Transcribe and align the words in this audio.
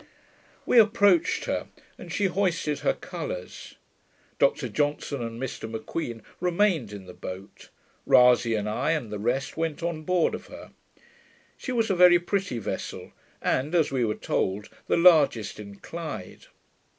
We 0.65 0.79
approached 0.79 1.45
her, 1.45 1.67
and 1.95 2.11
she 2.11 2.25
hoisted 2.25 2.79
her 2.79 2.95
colours. 2.95 3.75
Dr 4.39 4.67
Johnson 4.67 5.21
and 5.21 5.39
Mr 5.39 5.69
M'Queen 5.69 6.23
remained 6.39 6.91
in 6.91 7.05
the 7.05 7.13
boat: 7.13 7.69
Rasay 8.07 8.55
and 8.57 8.67
I, 8.67 8.93
and 8.93 9.11
the 9.11 9.19
rest 9.19 9.57
went 9.57 9.83
on 9.83 10.01
board 10.01 10.33
of 10.33 10.47
her. 10.47 10.71
She 11.55 11.71
was 11.71 11.91
a 11.91 11.95
very 11.95 12.17
pretty 12.17 12.57
vessel, 12.57 13.11
and, 13.43 13.75
as 13.75 13.91
we 13.91 14.03
were 14.03 14.15
told, 14.15 14.69
the 14.87 14.97
largest 14.97 15.59
in 15.59 15.75
Clyde. 15.75 16.47